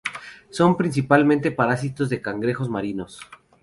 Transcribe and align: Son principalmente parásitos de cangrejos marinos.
Son 0.49 0.77
principalmente 0.77 1.51
parásitos 1.51 2.09
de 2.09 2.23
cangrejos 2.23 2.67
marinos. 2.69 3.19